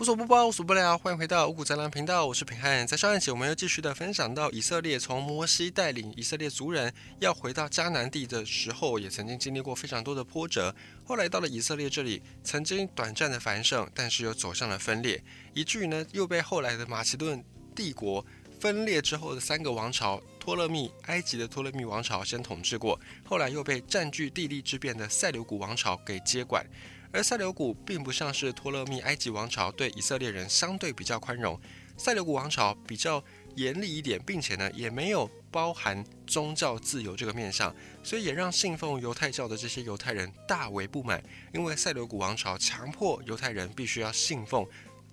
[0.00, 2.86] 无所不包，无所不聊，欢迎回到五谷杂粮频道，我是平汉。
[2.86, 10.74] 在上一集，我们又继续的分享到以色列从摩西带领以色列族人要回到迦南地的时候，也曾经经历过非常多的波折。
[11.04, 17.44] 后来到了以色列这里，曾经短暂的繁盛，但是又走向了分裂，以至于呢，又被后来的马其顿
[17.76, 18.24] 帝国
[18.58, 26.64] 分裂之后的三个王朝——托勒密、埃及的托勒密王朝先统治过，后来又被占据地利之便的塞琉古王朝给接管。
[27.12, 31.60] 而塞琉古并不像是托勒密埃及王朝对以色列人相对比较宽容，
[31.96, 33.22] 塞琉古王朝比较
[33.56, 41.22] 严厉一点，并且呢也没有包含宗教自由这个面向，所以也让信奉犹太教的这些犹太人大为不满，
[41.52, 44.64] 因为塞琉古王朝强迫犹太人必须要信奉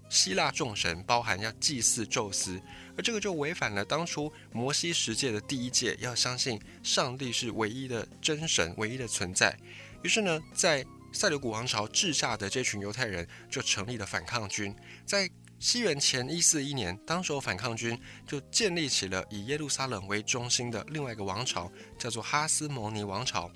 [0.07, 2.62] 希腊众神，包含要祭祀宙斯，
[2.95, 9.57] 而这个就违反了当初摩西十诫的第一诫，要相信上帝是唯一的真神，唯一的存在。
[10.04, 10.85] 于是呢，在
[11.17, 23.51] 塞琉古王朝治下的这群犹太人就成立了反抗军，在西元前一四一年，当时反抗军就建立起了以耶路撒冷为中心的另外一个王朝，叫做哈斯摩尼王朝。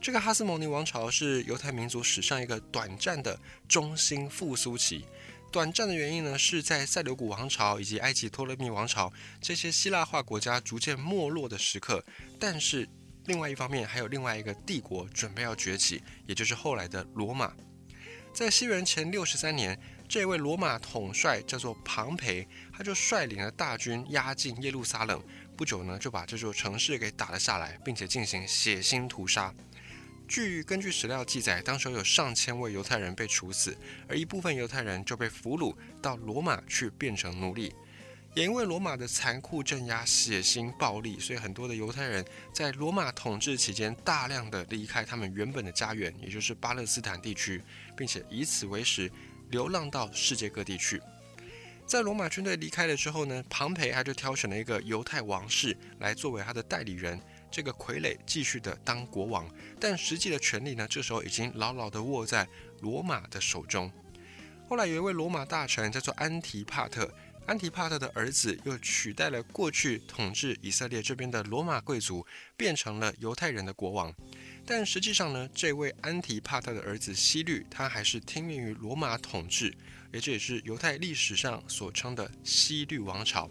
[0.00, 3.38] 这个哈斯摩尼王朝是犹太民族史上一个短暂的
[3.68, 5.04] 中心复苏期。
[5.52, 12.02] 短暂的原因呢，是在塞琉古王朝以及埃及托勒密王朝这些希腊化国家逐渐没落的时刻，
[12.40, 12.88] 但是。
[13.26, 17.52] 另外一方面，还有另外一个帝国准备要崛起，也就是后来的罗马。
[18.34, 25.22] 在西元前六十三年，这位罗马统帅叫做庞培，他就率领了大军压进耶路撒冷，
[25.56, 29.54] 不久呢就把这座城市给打了下来，并且进行血腥屠杀。
[30.26, 33.76] 据根据史料记载，当时有上千位犹太人被处死，
[34.08, 37.72] 而一部分犹太人就被俘虏到罗马去变成奴隶。
[38.34, 47.62] 也因为罗马的残酷镇压、血腥暴力，所以很多的犹太人在罗马统治期间大量的离开他们原本的家园，也就是巴勒斯坦地区，
[47.96, 49.08] 并且以此为食，
[49.50, 51.00] 流浪到世界各地去。
[51.86, 57.20] 在罗马军队离开了之后呢，庞培他就挑选了一个犹太王室来作为他的代理人，
[57.52, 59.48] 这个傀儡继续的当国王，
[59.78, 62.48] 但实际的权力呢，这时候已经牢牢的握在
[62.80, 63.92] 罗马的手中。
[64.66, 67.08] 后来有一位罗马大臣叫做安提帕特。
[67.46, 74.14] 安提帕特的儿子又取代了过去统治以色列这边的罗马贵族，变成了犹太人的国王。
[74.64, 79.76] 但实际上呢，这位安提帕特的儿子希律，他还是听命于罗马统治，
[80.10, 83.50] 而这也是犹太历史上所称的希律王朝。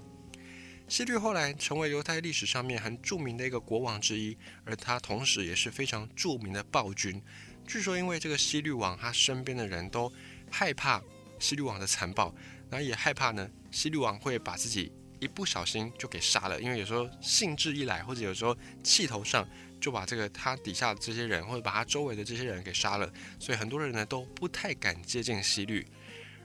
[0.88, 7.22] 希律后来成为犹太历史上面很著名的一个国王之一，而他同时也是非常著名的暴君。
[7.68, 10.12] 据说因为这个希律王，他身边的人都
[10.50, 11.00] 害怕
[11.38, 12.34] 希律王的残暴。
[12.70, 19.47] 然后也害怕呢，西律王会把自己一不小心就给杀了，因为有时候兴致一来，或者有时候气头上，
[19.81, 23.11] 就把这个他底下这些人，或者把他周围的这些人给杀了。
[23.39, 25.85] 所以很多人呢都不太敢接近西律。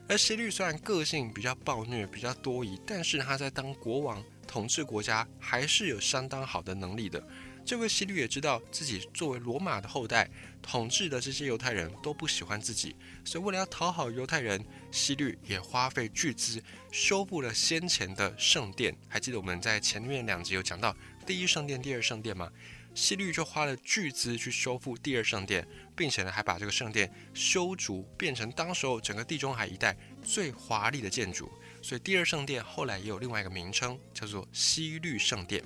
[0.07, 7.23] 而西律虽然个性比较暴虐、比较多疑，但是他在当国王统治国家还是有相当好的能力的。
[7.69, 10.27] 这位希律也知道自己作为罗马的后代，
[10.59, 18.97] 统治的这些犹太人都不喜欢自己，所以为了要讨好犹太人，希律也花费巨资修复了先前的圣殿。
[19.07, 20.97] 还记得我们在前面两集有讲到
[21.27, 22.51] 第一圣殿、第二圣殿吗？
[22.95, 25.63] 希律就花了巨资去修复第二圣殿，
[25.95, 31.47] 并且呢还把这个圣殿修筑变成当时候整个地中海一带最华丽的建筑。
[31.83, 35.63] 所以第二圣殿后来也有另外一个名称，叫做希律圣殿。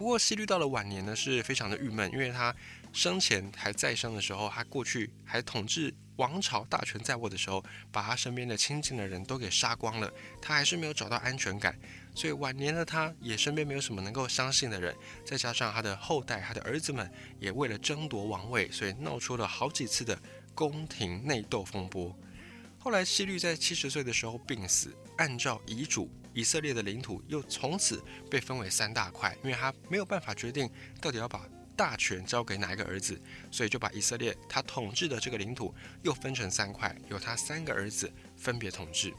[0.00, 2.56] 不过，希律到了晚年呢，是非常的郁闷，因为他
[2.90, 7.62] 生前还在生的时候，他过去还统治王朝大权在握的时候，
[7.92, 10.10] 把他身边的亲近的人都给杀光了，
[10.40, 11.78] 他还是没有找到安全感，
[12.14, 20.18] 所以晚年的他也身边没有什么能够相信的人，再加上他的后代，他的儿子们也为了争夺王位，所以闹出了好几次的
[20.54, 22.18] 宫廷内斗风波。
[22.78, 26.10] 后来，希律在七十岁的时候病死，按照遗嘱。
[26.32, 30.70] 以色列的领土又从此被分为三大块，因为他没有办法决定
[31.00, 33.20] 到底要把大权交给哪一个儿子，
[33.50, 39.14] 所以就把以色列他统治的这个领土又分成三块，由他三个儿子分别统治。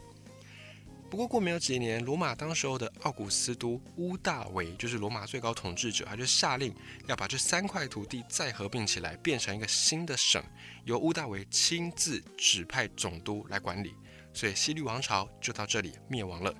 [1.10, 6.74] 不过过没有几年，罗马当时候的奥古斯都乌大维就是罗马最高统治者，他就下令
[7.06, 10.42] 要把这三块土地再合并起来，变成一个新的省，
[10.84, 13.92] 由乌大维亲自指派总督来管理。
[14.32, 16.54] 所以希律王朝就到这里灭亡了。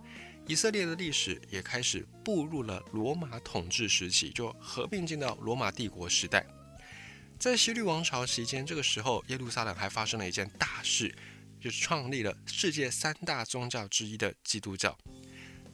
[0.49, 6.45] 以色列的历史也开始步入了罗马统治时期，就合并进到罗马帝国时代。
[7.39, 11.15] 在希律王朝期间，这个时候耶路撒冷还发生了一件大事，
[11.61, 14.97] 就是创立了世界三大宗教之一的基督教。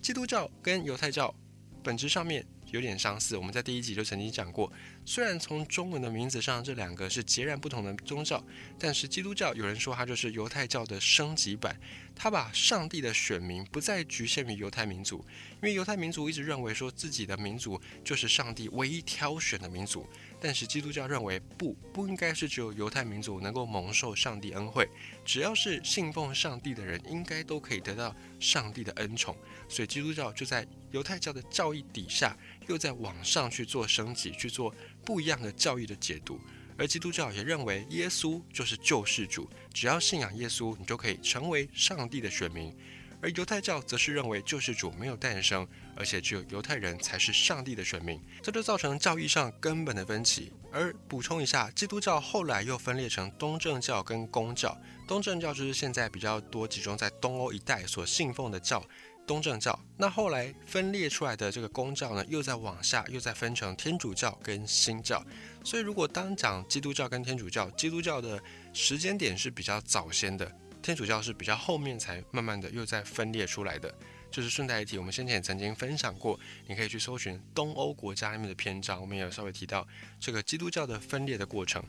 [0.00, 1.34] 基督教跟犹太教
[1.82, 3.36] 本质上面有点相似。
[3.36, 4.72] 我们在第一集就曾经讲过，
[5.04, 8.42] 虽然从中文的名字上这两个是截然不同的宗教，
[8.78, 11.78] 但是基督教有人说它就是犹太教的升级版，
[12.14, 15.24] 它把上帝的选民不再局限于犹太民族，
[15.56, 20.06] 因为犹太民族一直认为说自己的民族就是上帝唯一挑选的民族。
[20.40, 24.88] 但是基督教认为不不应该是只有犹太民族能够蒙受上帝恩惠，
[25.24, 29.36] 只要是信奉上帝的人，应该都可以得到上帝的恩宠。
[29.68, 32.36] 所以基督教就在犹太教的教义底下，
[32.68, 34.74] 又在往上去做升级，去做
[35.04, 36.40] 不一样的教义的解读。
[36.76, 42.72] 而基督教也认为耶稣就是救世主，只要信仰耶稣，你就可以成为上帝的选民。
[43.20, 45.66] 而犹太教则是认为救世主没有诞生，
[45.96, 50.52] 而且只有犹太人才是上帝的选民，这就造成教义上根本的分歧。
[50.70, 54.76] 而补充一下，基督教后来又分裂成东正教跟公教。
[55.06, 58.84] 东正教就是现在比较多集中在东欧一带所信奉的教，
[59.26, 59.76] 东正教。
[59.96, 65.24] 那后来分裂出来的这个公教呢，又在往下又再分成天主教跟新教。
[65.64, 68.40] 所以如果当讲基督教跟天主教，基督教的
[68.72, 70.50] 时间点是比较早先的。
[70.88, 73.94] 天主教是比较后面才慢慢的又在分裂出来的，
[74.30, 79.86] 就是顺带一提，我们先前也曾经分享过，你可以去搜寻东欧国家里面的篇章，我们也有稍微提到
[80.18, 81.84] 这个基督教的分裂的过程。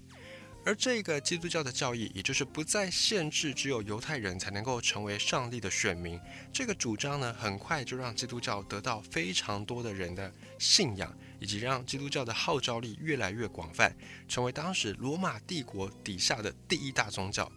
[0.65, 6.19] 而这个基督教的教义，也就是不再限制只有犹太人才能够成为上帝的选民，
[6.51, 10.29] 这个主张呢，很快就让基督教得到非常多的人的
[10.59, 13.95] 信仰，以及让基督教的号召力越来越广泛，
[14.27, 17.49] 成为当时罗马帝国底下的第一大宗教。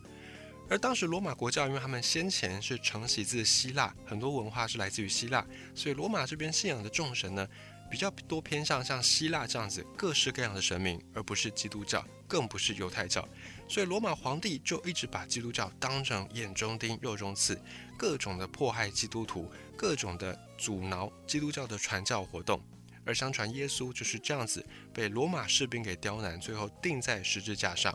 [0.73, 7.47] 而当时罗马国教，因为他们先前是承袭自希腊，很多文化是来自于希腊，所以罗马这边信仰的众神呢，
[7.91, 13.29] 比较多偏向像希腊这样子各式各样的神明，而不是基督教，更不是犹太教。
[13.69, 17.61] 所以罗马皇帝就一直把基督教当成眼中钉、肉中刺，
[17.99, 22.59] 各种的迫害基督徒，各种的阻挠基督教的传教活动。
[23.05, 24.65] 而相传耶稣就是这样子
[24.95, 27.95] 被罗马士兵给刁难，最后钉在十字架上。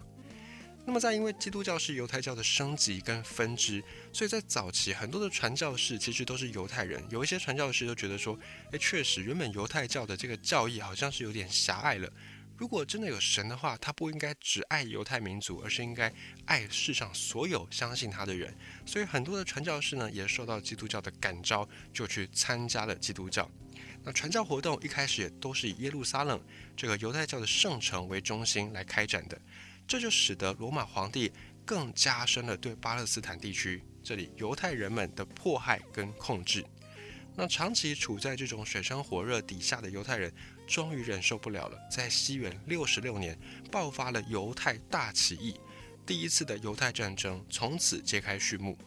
[0.88, 7.04] 那么，在因为基督教是犹太教的升级跟分支，所以在早期很多的传教士其实都是犹太人。
[7.10, 8.40] 有一些传教士都觉得说，
[8.72, 12.10] 诶，确实原本犹太教的这个教义好像是有点狭隘了。
[12.56, 16.12] 如果真的有神的话，他不应该只爱犹太民族，而是应该
[16.46, 18.56] 爱世上所有相信他的人。
[18.86, 23.52] 所以很多的传教士呢，也受到基督教的感召，就去参加了基督教。
[24.06, 26.42] 那传教活动一开始也都是以耶路撒冷
[26.78, 29.38] 这个犹太教的圣城为中心来开展的。
[29.88, 31.32] 这就使得罗马皇帝
[31.66, 36.66] 更加深了对巴勒斯坦地区这里犹太人们的迫害跟控制。
[37.36, 40.34] 那长期处在这种水深火热底下的犹太人，
[40.66, 43.38] 终于忍受不了了，在西元六十六年
[43.72, 45.60] 爆发了犹太大起义，
[46.06, 48.78] 第一次的犹太战争从此揭开序幕。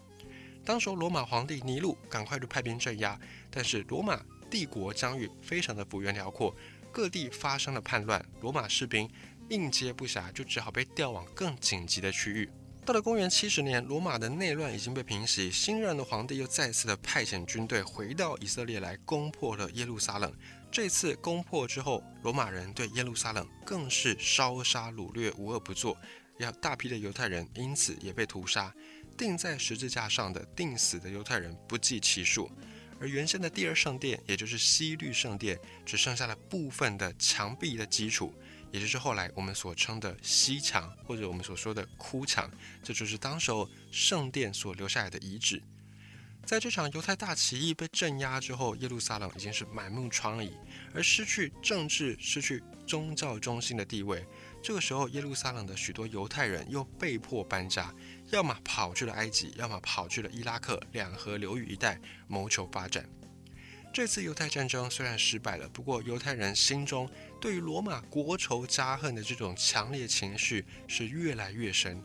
[0.65, 3.19] 当时罗马皇帝尼禄赶快就派兵镇压，
[3.51, 4.21] 但是罗马
[4.51, 6.55] 帝国疆域非常的幅员辽阔，
[6.91, 9.09] 各地发生了叛乱，罗马士兵。
[9.51, 12.49] 应接不暇，就只好被调往更紧急的区域。
[12.87, 20.33] 到了公元七十年，罗马的内乱已经被平息，新任的皇帝又再次的派遣军队回到以色列来攻破了耶路撒冷。
[20.73, 25.97] 这次攻破之后，罗马人对耶路撒冷更是烧杀掳掠，无恶不作，
[26.39, 28.73] 要大批的犹太人因此也被屠杀。
[29.17, 32.51] 钉在十字架上的钉死的犹太人不计其数，
[32.99, 38.33] 而原先的第二圣殿，也就是西律圣殿，只剩下了部分的墙壁的基础。
[38.71, 42.51] 也就是后来我们所称的西墙，或者我们所说的哭墙，
[42.83, 45.63] 这就是当时候圣殿所留下来的遗址。
[46.47, 50.51] 在这场犹太大起义被镇压之后，耶路撒冷已经是满目疮痍，
[50.95, 54.25] 而失去政治、失去宗教中心的地位。
[54.63, 57.95] 这个时候，耶路撒冷的许多犹太人又被迫搬家，
[58.31, 63.09] 要么跑去了埃及，要么跑去了伊拉克两河流域一带谋求发展。
[63.93, 67.11] 这次犹太战争虽然失败了，不过犹太人心中
[67.41, 72.03] 对于罗马国仇家恨的这种强烈情绪是越来越深。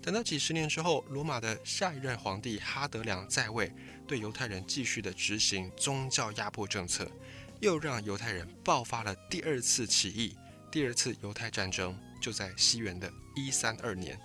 [0.00, 3.72] 等到几十年之后，罗马的下一任皇帝哈德良在位，
[4.06, 7.10] 对犹太人继续的执行宗教压迫政策，
[7.60, 10.36] 又让犹太人爆发了第二次起义。
[10.70, 14.16] 第二次犹太战争就在西元的一三二年。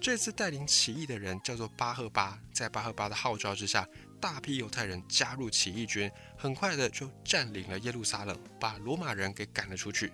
[0.00, 3.86] 这次带领起义的人叫做巴赫巴，在巴赫巴的号召之下。
[4.22, 10.12] 大批犹太人加入起义军，很快的就占领了耶路撒冷，把罗马人给赶了出去。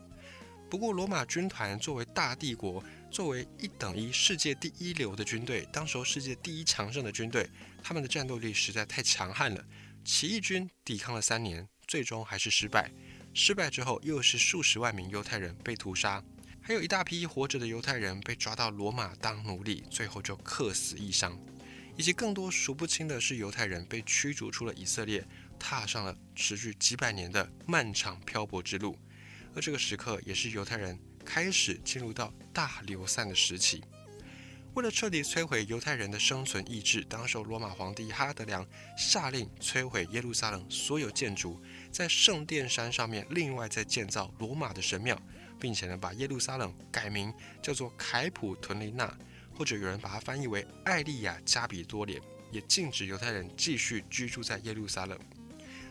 [0.71, 7.51] 不过，罗马军团作为大帝国，作为一等一世界第一流的军队，当时候世界第一强盛的军队，
[7.83, 9.63] 他们的战斗力实在太强悍了。
[10.07, 12.91] 起义军抵抗了三年，最终还是失败。
[13.35, 16.25] 失败之后，又是数十万名犹太人被屠杀，
[16.63, 21.39] 还有一大批活着的犹太人被抓到罗马当奴隶，最后就客死异乡。
[21.99, 25.27] 以及更多数不清的是犹太人被驱逐出了以色列，
[25.59, 28.97] 踏上了持续几百年的漫长漂泊之路。
[29.53, 33.83] 而这个时刻，也是犹太人开始进入到大流散的时期。
[34.75, 38.65] 为了彻底摧毁犹太人的生存意志，当时罗马皇帝哈德良
[38.97, 45.21] 下令摧毁耶路撒冷所有建筑，在圣殿山上面另外再建造罗马的神庙，
[45.59, 49.13] 并且呢把耶路撒冷改名叫做凯普屯林纳，
[49.59, 52.23] 或者有人把它翻译为艾利亚加比多连，
[52.53, 55.19] 也禁止犹太人继续居住在耶路撒冷。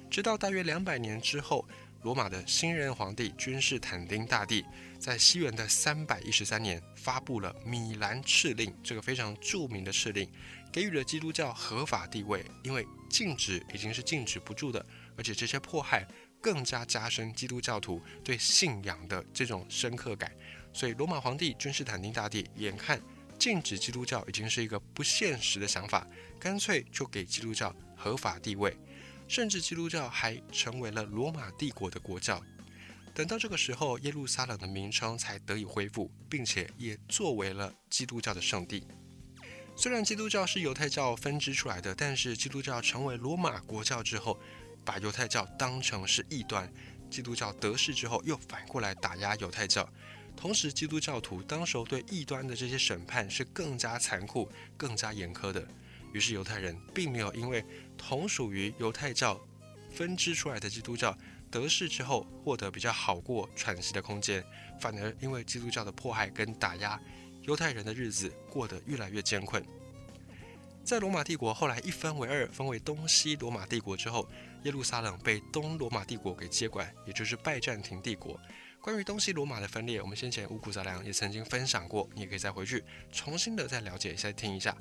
[0.10, 1.68] 直到大约两百年之后。
[2.04, 4.64] 罗马的新任皇帝君士坦丁大帝
[5.00, 10.30] 在西元的三百一十三年发布了米兰敕令，这个非常著名的敕令，
[10.72, 12.46] 给予了基督教合法地位。
[12.64, 14.86] 因为禁止已经是禁止不住的，
[15.18, 16.08] 而且这些迫害
[16.40, 20.32] 更加加深基督教徒对信仰的这种深刻感。
[20.72, 23.02] 所以，罗马皇帝君士坦丁大帝眼看
[23.48, 26.06] 禁止基督教已经是一个不现实的想法，
[26.38, 28.78] 干脆就给基督教合法地位。
[29.26, 32.44] 甚至基督教还成为了罗马帝国的国教。
[33.16, 38.86] 等到这个时候，耶路撒冷的名称才得以恢复，并且也作为了基督教的圣地。
[39.78, 44.38] 虽然基督教是犹太教分支出来的，但是基督教成为罗马国教之后，
[44.84, 46.70] 把犹太教当成是异端。
[47.10, 49.90] 基督教得势之后，又反过来打压犹太教。
[50.38, 55.68] 同时，基督教徒当时候对异端的这些审判是更加残酷、更加严苛的。
[56.14, 57.66] 于是，犹太人并没有因为
[57.98, 59.42] 同属于犹太教
[59.90, 61.18] 分支出来的基督教
[61.50, 64.46] 得势之后获得比较好过喘息的空间，
[64.80, 67.02] 反而因为基督教的迫害跟打压，
[67.42, 69.66] 犹太人的日子过得越来越艰困。
[70.84, 74.30] 在罗马帝国后来一分为二，分为东西罗马帝国之后，
[74.64, 78.40] 耶路撒冷被东罗马帝国给接管，也就是拜占庭帝国。
[78.82, 84.76] 关于东西罗马的分裂，我们先前五谷杂粮也曾经分享过，你也可以再回去重新的再了解一下，听一下。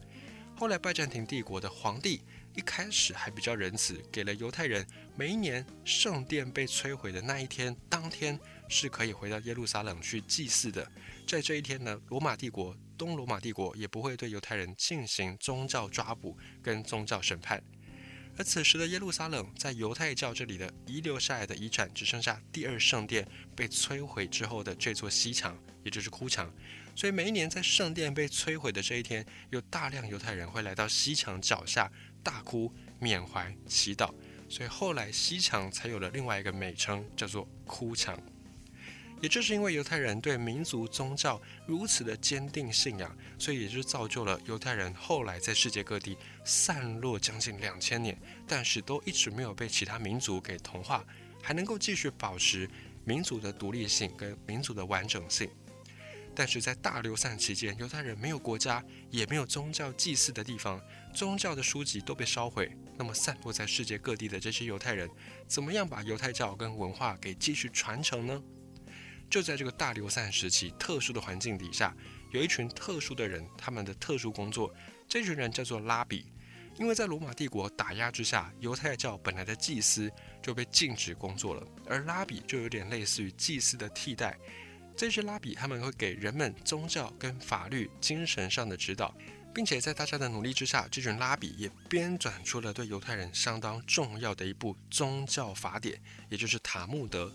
[0.57, 2.23] 后来拜占庭帝国的皇帝
[2.55, 8.39] 一开始还比较仁慈，给了犹太人每一年圣殿被摧毁的那一天当天
[8.69, 10.91] 是可以回到耶路撒冷去祭祀的。
[11.27, 17.63] 在这一天呢，罗马帝国东罗马帝国也不会对犹太人进行宗教抓捕跟宗教审判。
[18.39, 26.53] 而此时的耶路撒冷在犹太教这里的遗留下来的遗产只剩下第二圣殿被摧毁之后的这座西墙，也就是哭墙。
[26.95, 31.91] 所以每一年在圣殿被摧毁的这一天，有大量犹太人会来到西墙脚下
[32.23, 34.13] 大哭、缅怀、祈祷。
[34.49, 38.19] 所以后来西墙才有了另外一个美称，叫做哭墙。
[39.23, 51.05] 也正是因为犹太人对民族宗教如此的坚定信仰，所以也就造就了犹太人后来在世界各地散落将近两千年，但是都一直没有被其他民族给同化，
[51.43, 52.69] 还能够继续保持
[53.05, 55.49] 民族的独立性跟民族的完整性。
[56.35, 60.79] 但是在大流散期间，犹太人没有国家，也没有宗教祭祀的地方，
[61.15, 62.71] 宗教的书籍都被烧毁。
[62.99, 65.09] 那么散落在世界各地的这些犹太人，
[65.47, 68.43] 怎么样把犹太教跟文化给继续传承呢？
[69.29, 71.95] 就在这个大流散时期，特殊的环境底下，
[72.31, 74.75] 有一群特殊的人，他们的特殊工作，
[75.09, 76.27] 这群人叫做拉比。
[76.79, 84.39] 因为在罗马帝国打压之下，犹太教本来的祭司就被禁止工作了，而拉比就有点类似于祭司的替代。
[84.95, 89.15] 这些拉比他们会给人们宗教跟法律、精神上的指导，
[89.55, 97.35] 并且在大家的努力之下，这群拉比也编纂出了对犹太人相当重要的一部宗教法典，也就是塔木德。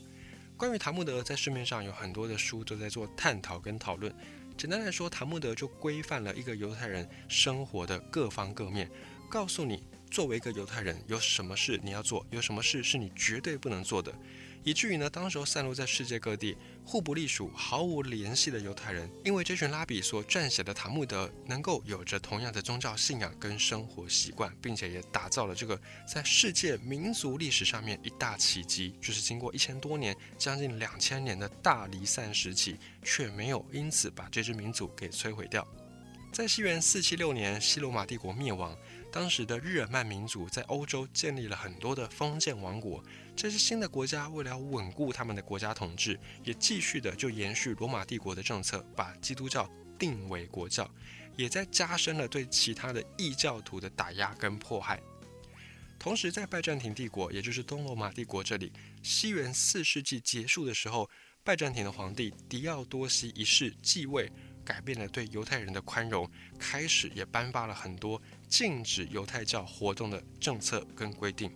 [0.62, 4.14] 关于塔木德，在市面上有很多的书都在做探讨跟讨论。
[4.56, 8.88] 简单来说，塔木德就规范了一个犹太人生活的各方各面，
[9.28, 14.14] 告诉你作为一个犹太人有什么事你要做，有什么事是你绝对不能做的。
[14.64, 35.66] 以至于呢，当时候散落在世界各地、互不隶属、毫无联系的犹太人，因为这群拉比所撰写的塔木德能够有着同样的宗教信仰跟生活习惯，并且也打造了这个在世界民族历史上面一大奇迹，就是经过一千多年、将近两千年的大离散时期，却没有因此把这支民族给摧毁掉。
[36.34, 38.76] 在西元四七六年，西罗马帝国灭亡。
[39.12, 43.04] 当时的日耳曼民族在欧洲建立了很多的封建王国，
[43.36, 50.90] 这些新的国家为了稳固他们的国家统治，也继续的就延续罗马帝国的政策，把基督教定为国教，
[51.36, 55.02] 也在加深了对其他的异教徒的打压跟迫害。
[56.00, 58.72] 同时，在拜占庭帝国，也就是东罗马帝国这里，
[59.04, 61.10] 西元四世纪结束的时候，
[61.44, 64.32] 拜占庭的皇帝狄奥多西一世继位。
[64.64, 71.50] 改变了对犹太人的宽容，开始也颁发了很多禁止犹太教活动的政策跟规定。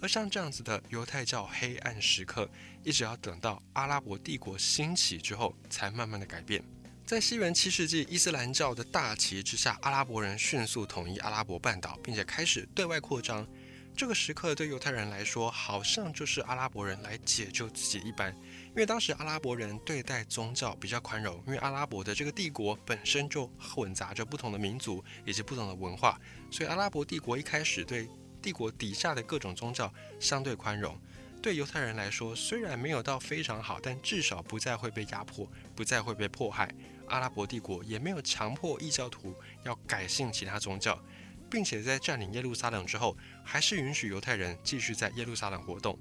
[0.00, 2.48] 而像这样子的犹太教黑暗时刻，
[2.82, 6.64] 一直要等到阿拉伯帝国兴起之后，才慢慢的改变。
[7.04, 13.46] 在西元七世纪，伊斯兰教的大旗之下，阿拉伯人迅速统一阿拉伯半岛，并且开始对外扩张。
[13.94, 18.34] 这个时刻对犹太人来说，好像就是阿拉伯人来解救自己一般。
[18.74, 28.08] 因为当时阿拉伯人对待宗教比较宽容，因为阿拉伯的这个帝国本身就混杂着不同的民族以及不同的文化，所以阿拉伯帝国一开始对
[28.42, 30.98] 帝国底下的各种宗教相对宽容。
[31.40, 36.68] 对犹太人来说，虽然没有到非常好，但至少不再会被压迫，不再会被迫害。
[37.06, 41.00] 阿拉伯帝国也没有强迫异教徒要改信其他宗教，
[41.48, 45.96] 并且在占领耶路撒冷之后，还是允许犹太人继续在耶路撒冷活动。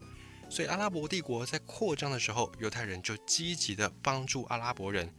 [0.53, 5.11] 所以阿拉伯帝国在扩张的时候，犹太人就积极的帮助阿拉伯人。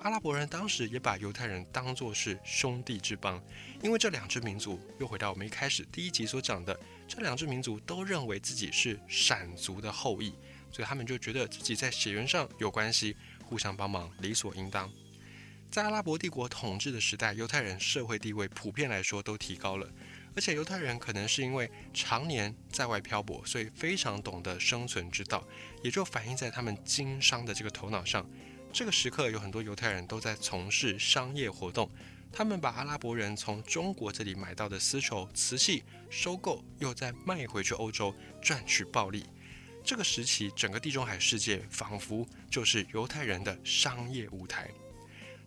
[0.00, 3.40] 阿拉伯人当时也把犹太人当作是兄弟之邦，
[3.84, 10.34] 因为这两支民族又回到我们一开始第一集所讲的，这两支民族都认为自己是闪族的后裔，
[10.72, 14.90] 所以他们就觉得自己在血缘上有关系，互相帮忙理所应当。
[15.70, 19.88] 在阿拉伯帝国统治的时代，犹太人社会地位普遍来说都提高了。
[20.34, 25.46] 而且犹太人可能是因为常年在外漂泊，所以非常懂得生存之道，
[25.82, 28.28] 也就反映在他们经商的这个头脑上。
[28.72, 31.90] 这个时刻有很多犹太人都在从事商业活动，
[32.32, 39.26] 他们把阿拉伯人从中国这里买到的丝绸、瓷器收购，又再卖回去欧洲赚取暴利。
[39.82, 44.70] 这个时期，整个地中海世界仿佛就是犹太人的商业舞台。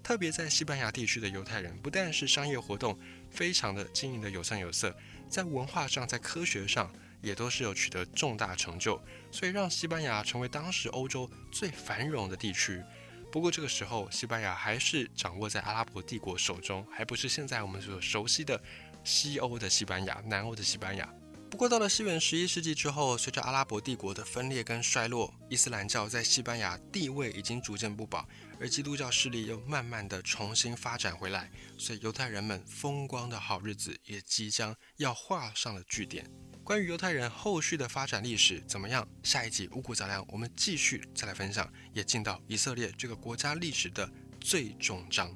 [0.01, 2.99] 特别在西班牙地区的犹太人，不但是商业活动
[3.33, 4.95] 非常的经营的有声有色，
[5.27, 12.83] 在文化上、在科学上也都是有取得重大成就，所以让西班牙成为当时欧洲最繁荣的地区。
[13.31, 18.61] 不过这个时候，西班牙还是掌握在阿拉伯帝国手中，还不是现在我们所熟悉的
[19.03, 21.11] 西欧的西班牙、南欧的西班牙。
[21.49, 28.27] 不过到了西元十一世纪之后，随着阿拉伯帝国的分裂跟衰落，伊斯兰教在西班牙地位已经逐渐不保，
[28.63, 36.25] 而基督教势力又慢慢的重新发展回来，所以犹太人们风光的好日子也即将要画上了句点。
[36.63, 39.05] 关于犹太人后续的发展历史怎么样？
[39.21, 45.35] 下一集五谷杂粮我们继续再来分享，也进到以色列这个国家历史的最终章。